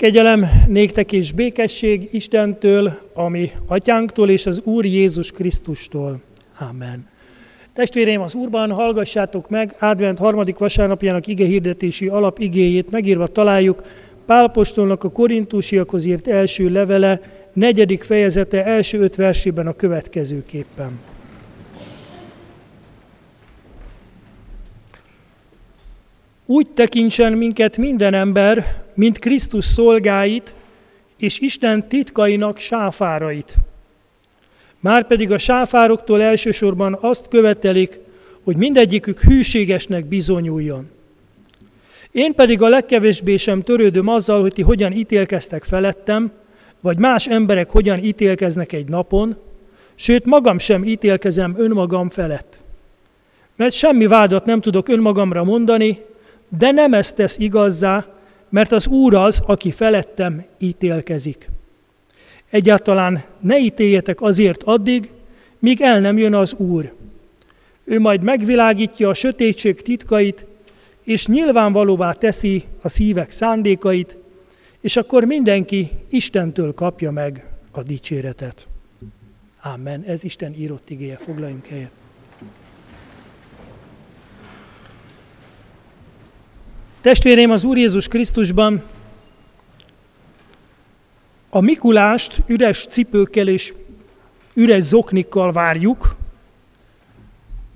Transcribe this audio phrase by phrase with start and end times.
[0.00, 6.20] Kegyelem néktek és békesség Istentől, ami atyánktól és az Úr Jézus Krisztustól.
[6.70, 7.08] Amen.
[7.72, 13.82] Testvéreim, az Úrban hallgassátok meg Advent harmadik vasárnapjának ige hirdetési alapigéjét megírva találjuk
[14.26, 17.20] Pálapostolnak a korintusiakhoz írt első levele,
[17.52, 21.09] negyedik fejezete első öt versében a következőképpen.
[26.50, 30.54] Úgy tekintsen minket minden ember, mint Krisztus szolgáit
[31.18, 33.56] és Isten titkainak sáfárait.
[34.80, 37.98] Márpedig a sáfároktól elsősorban azt követelik,
[38.44, 40.90] hogy mindegyikük hűségesnek bizonyuljon.
[42.10, 46.32] Én pedig a legkevésbé sem törődöm azzal, hogy ti hogyan ítélkeztek felettem,
[46.80, 49.36] vagy más emberek hogyan ítélkeznek egy napon,
[49.94, 52.58] sőt magam sem ítélkezem önmagam felett.
[53.56, 56.08] Mert semmi vádat nem tudok önmagamra mondani,
[56.58, 58.06] de nem ezt tesz igazzá,
[58.48, 61.48] mert az Úr az, aki felettem ítélkezik.
[62.50, 65.10] Egyáltalán ne ítéljetek azért addig,
[65.58, 66.92] míg el nem jön az Úr.
[67.84, 70.46] Ő majd megvilágítja a sötétség titkait,
[71.02, 74.16] és nyilvánvalóvá teszi a szívek szándékait,
[74.80, 78.66] és akkor mindenki Istentől kapja meg a dicséretet.
[79.62, 80.02] Amen.
[80.06, 81.16] Ez Isten írott igéje.
[81.16, 81.99] Foglaljunk helyet.
[87.00, 88.82] Testvérém, az Úr Jézus Krisztusban
[91.50, 93.74] a Mikulást üres cipőkkel és
[94.54, 96.16] üres zoknikkal várjuk.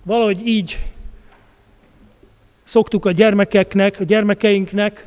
[0.02, 0.78] Valahogy így
[2.64, 5.06] szoktuk a gyermekeknek, a gyermekeinknek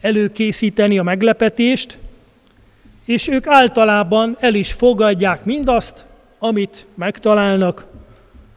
[0.00, 1.98] előkészíteni a meglepetést,
[3.04, 6.04] és ők általában el is fogadják mindazt,
[6.38, 7.86] amit megtalálnak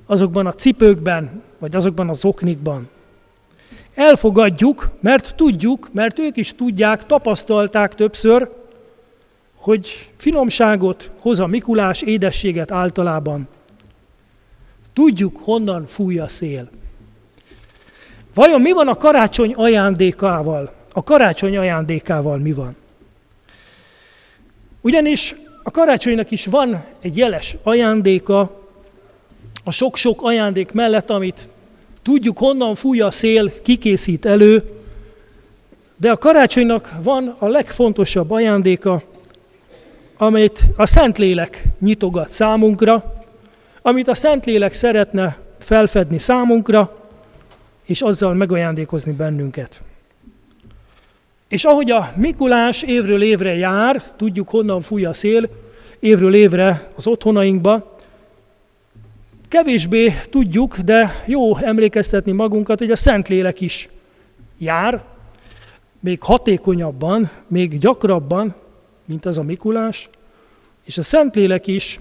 [0.05, 2.89] azokban a cipőkben, vagy azokban az oknikban.
[3.95, 8.49] Elfogadjuk, mert tudjuk, mert ők is tudják, tapasztalták többször,
[9.55, 13.47] hogy finomságot hoz a Mikulás édességet általában.
[14.93, 16.69] Tudjuk, honnan fúj a szél.
[18.33, 20.73] Vajon mi van a karácsony ajándékával?
[20.93, 22.75] A karácsony ajándékával mi van?
[24.81, 28.61] Ugyanis a karácsonynak is van egy jeles ajándéka,
[29.63, 31.47] a sok-sok ajándék mellett, amit
[32.03, 34.63] tudjuk honnan fúj a szél, kikészít elő,
[35.97, 39.03] de a karácsonynak van a legfontosabb ajándéka,
[40.17, 43.23] amit a Szentlélek nyitogat számunkra,
[43.81, 47.09] amit a Szentlélek szeretne felfedni számunkra,
[47.85, 49.81] és azzal megajándékozni bennünket.
[51.47, 55.49] És ahogy a Mikulás évről évre jár, tudjuk honnan fúj a szél,
[55.99, 57.92] évről évre az otthonainkba,
[59.53, 63.89] Kevésbé tudjuk, de jó emlékeztetni magunkat, hogy a Szentlélek is
[64.57, 65.03] jár,
[65.99, 68.55] még hatékonyabban, még gyakrabban,
[69.05, 70.09] mint az a Mikulás,
[70.83, 71.99] és a Szentlélek is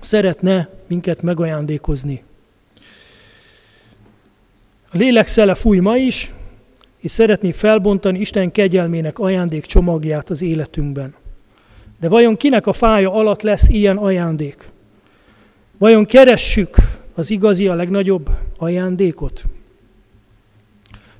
[0.00, 2.22] szeretne minket megajándékozni.
[4.90, 6.32] A lélek szele fúj ma is,
[6.98, 11.14] és szeretné felbontani Isten kegyelmének ajándék csomagját az életünkben.
[12.00, 14.71] De vajon kinek a fája alatt lesz ilyen ajándék?
[15.82, 16.76] Vajon keressük
[17.14, 19.44] az igazi, a legnagyobb ajándékot?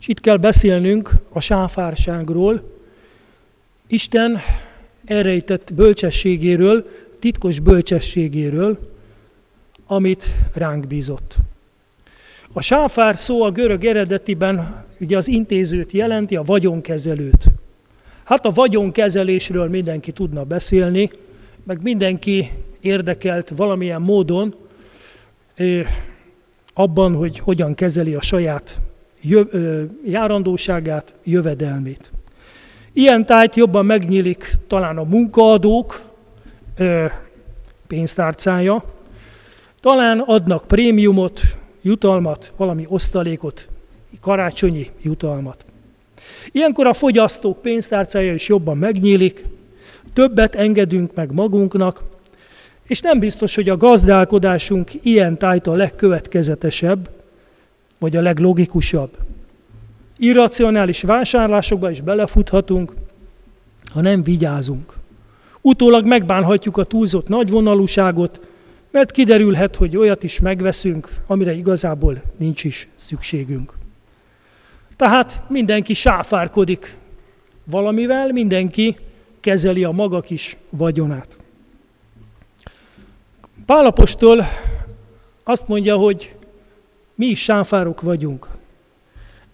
[0.01, 2.79] És itt kell beszélnünk a sáfárságról,
[3.87, 4.39] Isten
[5.05, 6.87] elrejtett bölcsességéről,
[7.19, 8.79] titkos bölcsességéről,
[9.87, 11.37] amit ránk bízott.
[12.53, 17.45] A sáfár szó a görög eredetiben ugye az intézőt jelenti, a vagyonkezelőt.
[18.25, 21.11] Hát a vagyonkezelésről mindenki tudna beszélni,
[21.65, 22.51] meg mindenki
[22.81, 24.55] érdekelt valamilyen módon
[26.75, 28.81] abban, hogy hogyan kezeli a saját
[30.05, 32.13] járandóságát, jövedelmét.
[32.93, 36.03] Ilyen tájt jobban megnyílik talán a munkaadók
[37.87, 38.85] pénztárcája,
[39.81, 41.41] talán adnak prémiumot,
[41.83, 43.69] jutalmat, valami osztalékot,
[44.21, 45.65] karácsonyi jutalmat.
[46.51, 49.45] Ilyenkor a fogyasztók pénztárcája is jobban megnyílik,
[50.13, 52.03] többet engedünk meg magunknak,
[52.87, 57.11] és nem biztos, hogy a gazdálkodásunk ilyen tájt a legkövetkezetesebb,
[57.99, 59.17] vagy a leglogikusabb.
[60.17, 62.93] Irracionális vásárlásokba is belefuthatunk,
[63.93, 64.95] ha nem vigyázunk.
[65.61, 68.41] Utólag megbánhatjuk a túlzott nagyvonalúságot,
[68.91, 73.73] mert kiderülhet, hogy olyat is megveszünk, amire igazából nincs is szükségünk.
[74.97, 76.97] Tehát mindenki sáfárkodik
[77.71, 78.97] valamivel, mindenki
[79.43, 81.37] kezeli a maga kis vagyonát.
[83.67, 84.45] Pálapostól
[85.45, 86.35] azt mondja, hogy
[87.15, 88.49] mi is sáfárok vagyunk.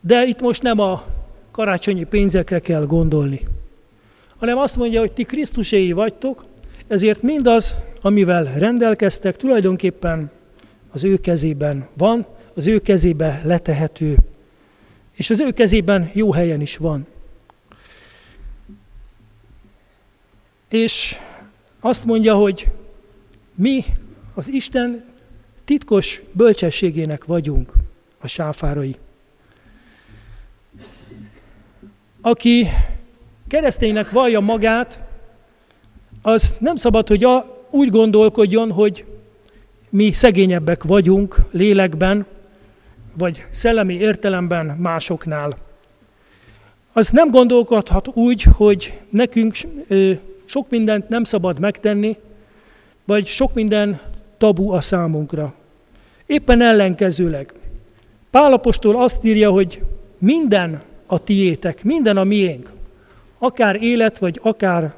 [0.01, 1.05] De itt most nem a
[1.51, 3.41] karácsonyi pénzekre kell gondolni,
[4.37, 6.45] hanem azt mondja, hogy ti Krisztuséi vagytok,
[6.87, 10.31] ezért mindaz, amivel rendelkeztek, tulajdonképpen
[10.93, 14.17] az ő kezében van, az ő kezébe letehető,
[15.13, 17.07] és az ő kezében jó helyen is van.
[20.69, 21.17] És
[21.81, 22.69] azt mondja, hogy
[23.55, 23.85] mi
[24.35, 25.05] az Isten
[25.65, 27.73] titkos bölcsességének vagyunk
[28.19, 28.97] a sáfárai.
[32.21, 32.67] Aki
[33.49, 35.01] kereszténynek vallja magát,
[36.23, 39.05] az nem szabad, hogy a, úgy gondolkodjon, hogy
[39.89, 42.27] mi szegényebbek vagyunk lélekben,
[43.15, 45.57] vagy szellemi értelemben másoknál.
[46.93, 49.57] Az nem gondolkodhat úgy, hogy nekünk
[50.49, 52.17] sok mindent nem szabad megtenni,
[53.05, 54.01] vagy sok minden
[54.39, 55.55] tabu a számunkra.
[56.27, 57.53] Éppen ellenkezőleg.
[58.31, 59.83] Pálapostól azt írja, hogy
[60.19, 62.73] minden a tiétek, minden a miénk.
[63.39, 64.95] Akár élet, vagy akár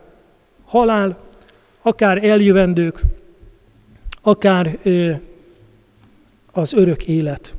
[0.65, 1.19] halál,
[1.83, 3.01] akár eljövendők,
[4.23, 5.13] akár ö,
[6.53, 7.55] az örök élet.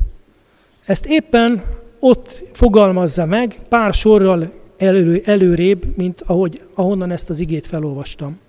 [0.86, 1.64] Ezt éppen
[2.00, 8.40] ott fogalmazza meg, pár sorral elő, előrébb, mint ahogy, ahonnan ezt az igét felolvastam.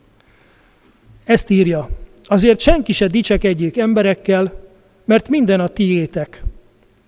[1.25, 1.89] Ezt írja,
[2.25, 4.53] azért senki se dicsekedjék emberekkel,
[5.05, 6.43] mert minden a tiétek.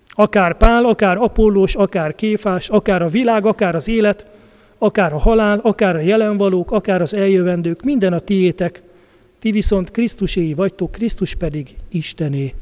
[0.09, 4.25] Akár Pál, akár Apollós, akár Kéfás, akár a világ, akár az élet,
[4.77, 8.81] akár a halál, akár a jelenvalók, akár az eljövendők, minden a tiétek,
[9.39, 12.53] ti viszont Krisztuséi vagytok, Krisztus pedig Istené.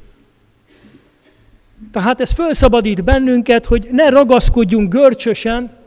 [1.92, 5.82] Tehát ez felszabadít bennünket, hogy ne ragaszkodjunk görcsösen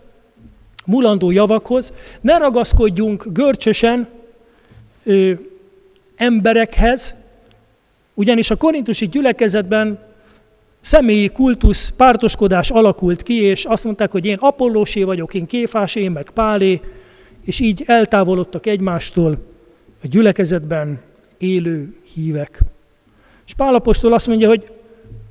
[0.86, 4.08] mulandó javakhoz, ne ragaszkodjunk görcsösen
[5.04, 5.32] ö,
[6.16, 7.14] emberekhez,
[8.14, 9.98] ugyanis a korintusi gyülekezetben
[10.80, 16.10] személyi kultusz, pártoskodás alakult ki, és azt mondták, hogy én Apollósé vagyok, én Kéfásé, én
[16.10, 16.80] meg Pálé,
[17.44, 19.38] és így eltávolodtak egymástól
[20.02, 21.00] a gyülekezetben
[21.38, 22.60] élő hívek.
[23.46, 24.72] És Pálapostól azt mondja, hogy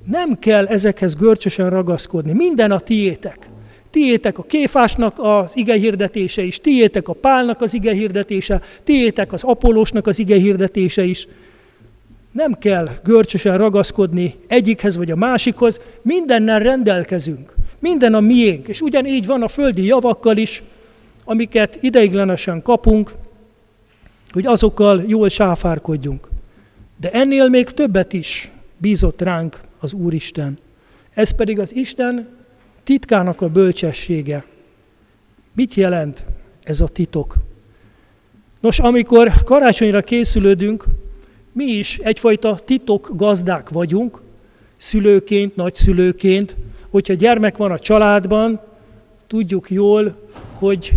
[0.06, 3.50] nem kell ezekhez görcsösen ragaszkodni, minden a tiétek.
[3.96, 9.44] Tiétek a Kéfásnak az ige hirdetése is, tiétek a Pálnak az ige hirdetése, tiétek az
[9.44, 11.28] Apollósnak az ige hirdetése is.
[12.32, 17.54] Nem kell görcsösen ragaszkodni egyikhez vagy a másikhoz, mindennel rendelkezünk.
[17.80, 20.64] Minden a miénk, és ugyanígy van a földi javakkal is,
[21.26, 23.12] amiket ideiglenesen kapunk,
[24.32, 26.28] hogy azokkal jól sáfárkodjunk.
[27.00, 30.58] De ennél még többet is bízott ránk az Úristen.
[31.14, 32.44] Ez pedig az Isten
[32.86, 34.46] titkának a bölcsessége.
[35.56, 36.26] Mit jelent
[36.64, 37.36] ez a titok?
[38.60, 40.86] Nos, amikor karácsonyra készülődünk,
[41.52, 44.22] mi is egyfajta titok gazdák vagyunk,
[44.78, 46.56] szülőként, nagyszülőként,
[46.90, 48.62] hogyha gyermek van a családban,
[49.28, 50.16] tudjuk jól,
[50.54, 50.94] hogy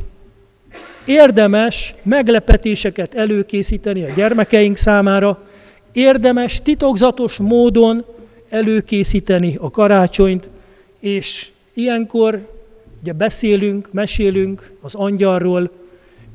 [1.06, 5.42] érdemes meglepetéseket előkészíteni a gyermekeink számára,
[5.92, 8.04] érdemes titokzatos módon
[8.48, 10.48] előkészíteni a karácsonyt,
[11.00, 12.48] és ilyenkor
[13.02, 15.70] ugye beszélünk, mesélünk az angyalról,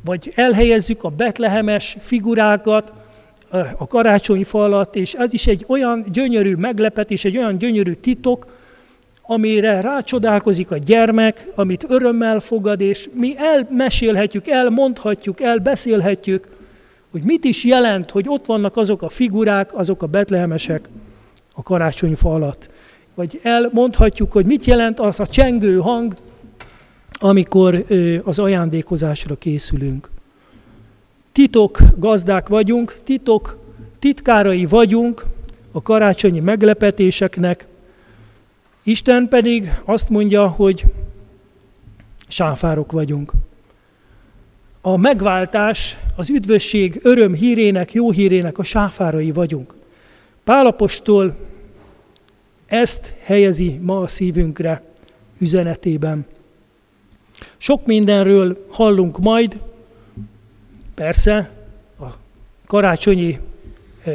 [0.06, 2.94] vagy elhelyezzük a betlehemes figurákat
[3.78, 8.48] a karácsonyfa alatt, és ez is egy olyan gyönyörű meglepetés, egy olyan gyönyörű titok,
[9.22, 16.48] amire rácsodálkozik a gyermek, amit örömmel fogad, és mi elmesélhetjük, elmondhatjuk, elbeszélhetjük,
[17.12, 20.90] hogy mit is jelent, hogy ott vannak azok a figurák, azok a betlehemesek
[21.54, 22.70] a karácsonyfa alatt.
[23.16, 26.16] Vagy elmondhatjuk, hogy mit jelent az a csengő hang,
[27.12, 27.86] amikor
[28.24, 30.10] az ajándékozásra készülünk.
[31.32, 33.58] Titok gazdák vagyunk, titok
[34.00, 35.26] titkárai vagyunk
[35.72, 37.68] a karácsonyi meglepetéseknek,
[38.84, 40.86] Isten pedig azt mondja, hogy
[42.28, 43.32] sáfárok vagyunk.
[44.82, 49.76] A megváltás, az üdvösség öröm hírének, jó hírének a sáfárai vagyunk.
[50.44, 51.36] Pálapostól
[52.74, 54.84] ezt helyezi ma a szívünkre
[55.40, 56.26] üzenetében.
[57.58, 59.60] Sok mindenről hallunk majd,
[60.94, 61.52] persze
[62.00, 62.06] a
[62.66, 63.40] karácsonyi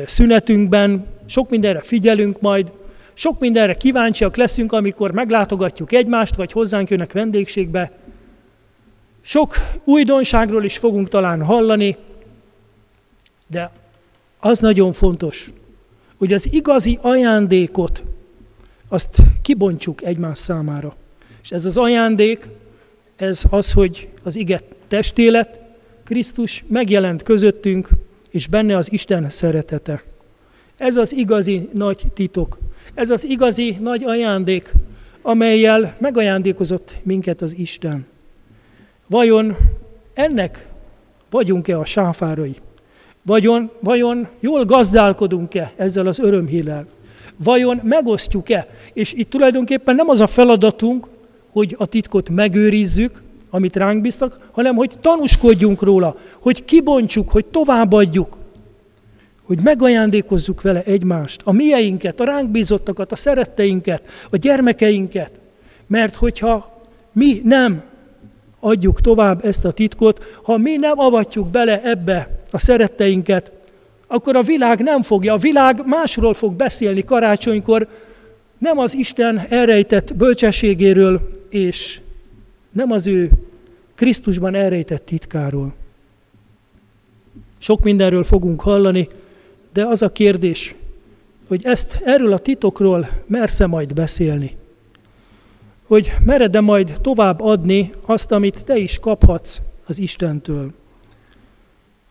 [0.06, 2.72] szünetünkben, sok mindenre figyelünk majd,
[3.14, 7.92] sok mindenre kíváncsiak leszünk, amikor meglátogatjuk egymást, vagy hozzánk jönnek vendégségbe.
[9.22, 11.96] Sok újdonságról is fogunk talán hallani,
[13.46, 13.70] de
[14.40, 15.52] az nagyon fontos,
[16.16, 18.02] hogy az igazi ajándékot
[18.88, 20.96] azt kibontsuk egymás számára.
[21.42, 22.48] És ez az ajándék,
[23.16, 25.60] ez az, hogy az ige testélet,
[26.04, 27.88] Krisztus megjelent közöttünk,
[28.30, 30.02] és benne az Isten szeretete.
[30.76, 32.58] Ez az igazi nagy titok.
[32.94, 34.72] Ez az igazi nagy ajándék,
[35.22, 38.06] amelyel megajándékozott minket az Isten.
[39.06, 39.56] Vajon
[40.14, 40.68] ennek
[41.30, 42.56] vagyunk-e a sáfárai?
[43.22, 46.86] Vajon, vajon jól gazdálkodunk-e ezzel az örömhírrel?
[47.36, 48.66] Vajon megosztjuk-e?
[48.92, 51.08] És itt tulajdonképpen nem az a feladatunk,
[51.50, 58.36] hogy a titkot megőrizzük, amit ránk bíztak, hanem hogy tanúskodjunk róla, hogy kibontsuk, hogy továbbadjuk,
[59.42, 65.40] hogy megajándékozzuk vele egymást, a mieinket, a ránk bízottakat, a szeretteinket, a gyermekeinket.
[65.86, 66.80] Mert hogyha
[67.12, 67.82] mi nem
[68.60, 73.52] adjuk tovább ezt a titkot, ha mi nem avatjuk bele ebbe a szeretteinket,
[74.08, 75.32] akkor a világ nem fogja.
[75.32, 77.88] A világ másról fog beszélni karácsonykor,
[78.58, 82.00] nem az Isten elrejtett bölcsességéről, és
[82.72, 83.30] nem az ő
[83.94, 85.74] Krisztusban elrejtett titkáról.
[87.58, 89.08] Sok mindenről fogunk hallani,
[89.72, 90.74] de az a kérdés,
[91.48, 94.56] hogy ezt erről a titokról mersze majd beszélni.
[95.86, 100.72] Hogy mered-e majd tovább adni azt, amit te is kaphatsz az Istentől.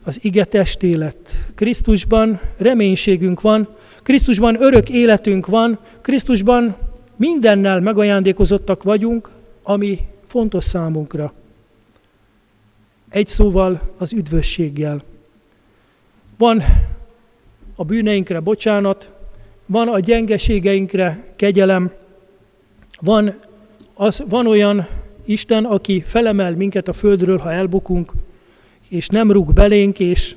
[0.08, 1.18] Az ige testélet.
[1.56, 3.68] Krisztusban reménységünk van,
[4.04, 6.76] Krisztusban örök életünk van, Krisztusban
[7.16, 9.30] mindennel megajándékozottak vagyunk,
[9.64, 11.34] ami fontos számunkra.
[13.10, 15.04] Egy szóval az üdvösséggel.
[16.38, 16.64] Van
[17.76, 19.10] a bűneinkre bocsánat,
[19.66, 21.92] van a gyengeségeinkre kegyelem,
[23.00, 23.38] van,
[23.94, 24.88] az, van olyan
[25.26, 28.12] Isten, aki felemel minket a földről, ha elbukunk,
[28.90, 30.36] és nem rúg belénk, és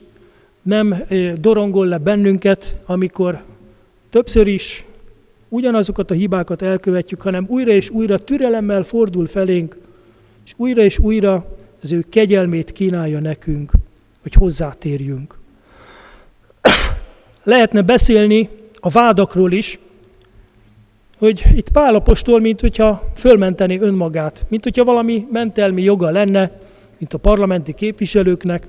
[0.63, 1.03] nem
[1.41, 3.43] dorongol le bennünket, amikor
[4.11, 4.85] többször is
[5.49, 9.79] ugyanazokat a hibákat elkövetjük, hanem újra és újra türelemmel fordul felénk,
[10.45, 13.73] és újra és újra az ő kegyelmét kínálja nekünk,
[14.23, 15.39] hogy hozzátérjünk.
[17.43, 18.49] Lehetne beszélni
[18.81, 19.79] a vádakról is,
[21.19, 26.61] hogy itt Pálapostól, mint hogyha fölmenteni önmagát, mint hogyha valami mentelmi joga lenne,
[27.01, 28.67] mint a parlamenti képviselőknek,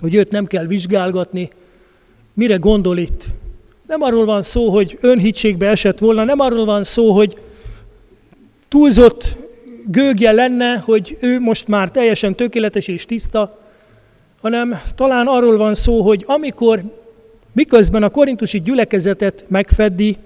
[0.00, 1.50] hogy őt nem kell vizsgálgatni,
[2.34, 3.24] mire gondol itt.
[3.86, 7.40] Nem arról van szó, hogy önhitségbe esett volna, nem arról van szó, hogy
[8.68, 9.36] túlzott
[9.86, 13.58] gőgje lenne, hogy ő most már teljesen tökéletes és tiszta,
[14.40, 16.82] hanem talán arról van szó, hogy amikor
[17.52, 20.16] miközben a korintusi gyülekezetet megfeddi,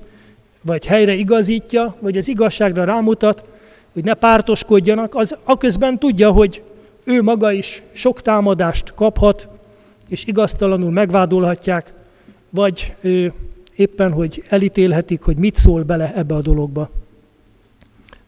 [0.62, 3.44] vagy helyre igazítja, vagy az igazságra rámutat,
[3.92, 6.62] hogy ne pártoskodjanak, az aközben tudja, hogy
[7.04, 9.48] ő maga is sok támadást kaphat,
[10.08, 11.92] és igaztalanul megvádolhatják,
[12.50, 13.32] vagy ő
[13.76, 16.90] éppen, hogy elítélhetik, hogy mit szól bele ebbe a dologba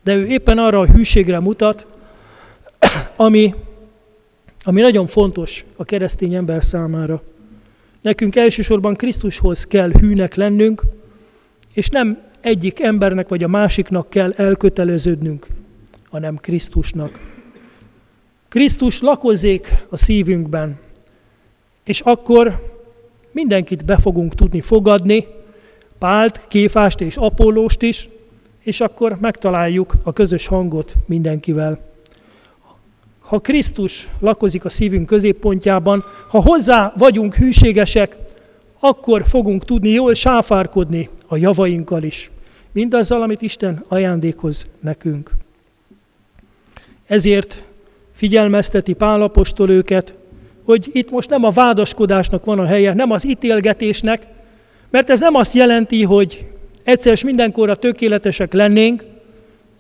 [0.05, 1.87] de ő éppen arra a hűségre mutat,
[3.17, 3.55] ami,
[4.63, 7.23] ami nagyon fontos a keresztény ember számára.
[8.03, 10.83] Nekünk elsősorban Krisztushoz kell hűnek lennünk,
[11.73, 15.47] és nem egyik embernek vagy a másiknak kell elköteleződnünk,
[16.11, 17.34] hanem Krisztusnak.
[18.55, 20.79] Krisztus lakozik a szívünkben,
[21.85, 22.73] és akkor
[23.33, 25.27] mindenkit be fogunk tudni fogadni,
[25.99, 28.09] Pált, Kéfást és Apollóst is,
[28.63, 31.79] és akkor megtaláljuk a közös hangot mindenkivel.
[33.19, 38.17] Ha Krisztus lakozik a szívünk középpontjában, ha hozzá vagyunk hűségesek,
[38.79, 42.31] akkor fogunk tudni jól sáfárkodni a javainkkal is.
[42.73, 45.31] Mindazzal, amit Isten ajándékoz nekünk.
[47.07, 47.63] Ezért
[48.25, 50.15] figyelmezteti Pálapostól őket,
[50.65, 54.27] hogy itt most nem a vádaskodásnak van a helye, nem az ítélgetésnek,
[54.91, 56.47] mert ez nem azt jelenti, hogy
[56.85, 59.05] egyszer és mindenkorra tökéletesek lennénk,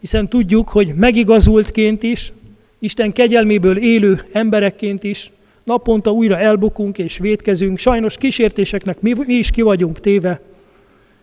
[0.00, 2.32] hiszen tudjuk, hogy megigazultként is,
[2.78, 5.30] Isten kegyelméből élő emberekként is
[5.62, 10.40] naponta újra elbukunk és védkezünk, sajnos kísértéseknek mi, mi is ki vagyunk téve,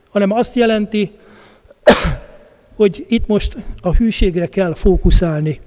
[0.10, 1.12] hanem azt jelenti,
[2.80, 5.60] hogy itt most a hűségre kell fókuszálni.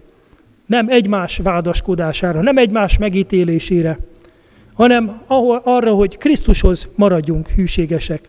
[0.66, 3.98] Nem egymás vádaskodására, nem egymás megítélésére,
[4.74, 8.28] hanem ahol, arra, hogy Krisztushoz maradjunk hűségesek.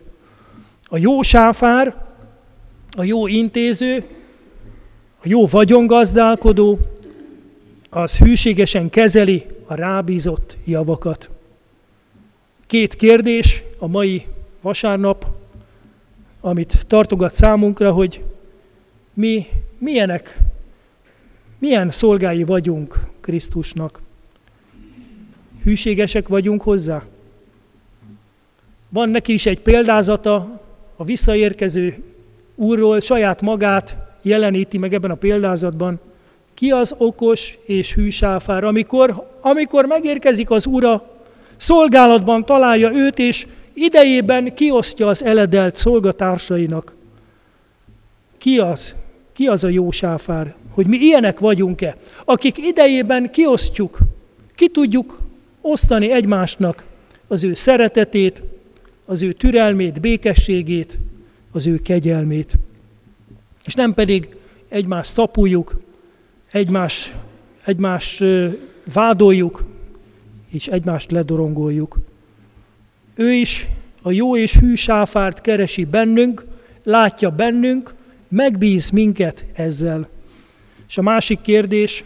[0.84, 1.94] A jó sáfár,
[2.96, 4.04] a jó intéző,
[5.22, 6.78] a jó vagyongazdálkodó,
[7.90, 11.30] az hűségesen kezeli a rábízott javakat.
[12.66, 14.26] Két kérdés a mai
[14.60, 15.26] vasárnap,
[16.40, 18.24] amit tartogat számunkra, hogy
[19.14, 19.46] mi
[19.78, 20.38] milyenek,
[21.66, 24.00] milyen szolgái vagyunk Krisztusnak.
[25.62, 27.02] Hűségesek vagyunk hozzá?
[28.88, 30.60] Van neki is egy példázata,
[30.96, 32.02] a visszaérkező
[32.54, 36.00] úrról saját magát jeleníti meg ebben a példázatban.
[36.54, 41.18] Ki az okos és hű sáfár, amikor, amikor megérkezik az ura,
[41.56, 46.94] szolgálatban találja őt, és idejében kiosztja az eledelt szolgatársainak.
[48.38, 48.94] Ki az?
[49.32, 50.54] Ki az a jó sáfár?
[50.76, 51.96] Hogy mi ilyenek vagyunk-e?
[52.24, 53.98] Akik idejében kiosztjuk,
[54.54, 55.20] ki tudjuk
[55.60, 56.84] osztani egymásnak
[57.26, 58.42] az ő szeretetét,
[59.04, 60.98] az ő türelmét, békességét,
[61.52, 62.58] az ő kegyelmét.
[63.64, 64.36] És nem pedig
[64.68, 65.80] egymást szapuljuk,
[66.50, 67.14] egymás,
[67.64, 68.22] egymás
[68.92, 69.64] vádoljuk,
[70.48, 71.98] és egymást ledorongoljuk.
[73.14, 73.66] Ő is
[74.02, 76.44] a jó és hű sáfárt keresi bennünk,
[76.82, 77.94] látja bennünk,
[78.28, 80.14] megbíz minket ezzel.
[80.88, 82.04] És a másik kérdés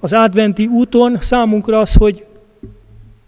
[0.00, 2.24] az adventi úton számunkra az, hogy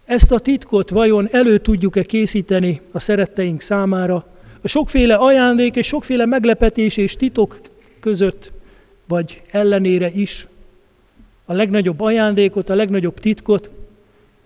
[0.05, 4.27] ezt a titkot vajon elő tudjuk-e készíteni a szeretteink számára,
[4.61, 7.61] a sokféle ajándék és sokféle meglepetés és titok
[8.01, 8.53] között,
[9.09, 10.49] vagy ellenére is.
[11.45, 13.71] A legnagyobb ajándékot, a legnagyobb titkot,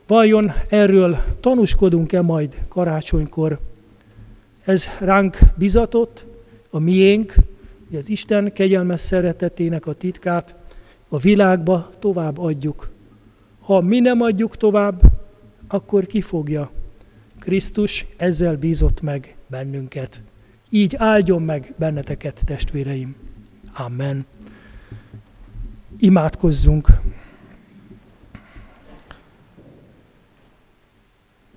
[0.06, 3.58] vajon erről tanúskodunk-e majd karácsonykor?
[4.64, 6.24] Ez ránk bizatott,
[6.70, 7.34] a miénk,
[7.88, 10.54] hogy az Isten kegyelmes szeretetének a titkát
[11.08, 12.90] a világba tovább adjuk.
[13.60, 15.00] Ha mi nem adjuk tovább,
[15.68, 16.70] akkor ki fogja?
[17.38, 20.22] Krisztus ezzel bízott meg bennünket.
[20.70, 23.16] Így áldjon meg benneteket, testvéreim.
[23.76, 24.26] Amen.
[25.98, 26.88] Imádkozzunk.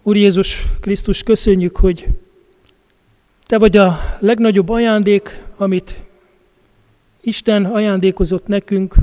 [0.04, 2.08] Úr Jézus Krisztus, köszönjük, hogy
[3.46, 6.11] Te vagy a legnagyobb ajándék, amit
[7.22, 8.96] Isten ajándékozott nekünk,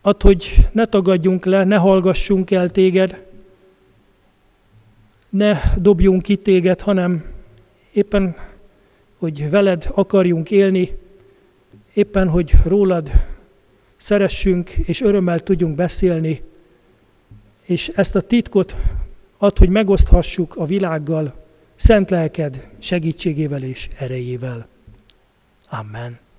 [0.00, 3.24] ad, hogy ne tagadjunk le, ne hallgassunk el téged,
[5.28, 7.24] ne dobjunk ki téged, hanem
[7.92, 8.36] éppen,
[9.18, 10.96] hogy veled akarjunk élni,
[11.94, 13.10] éppen, hogy rólad
[13.96, 16.42] szeressünk, és örömmel tudjunk beszélni,
[17.62, 18.74] és ezt a titkot
[19.38, 21.34] ad, hogy megoszthassuk a világgal,
[21.76, 24.68] szent lelked segítségével és erejével.
[25.68, 26.25] Amen.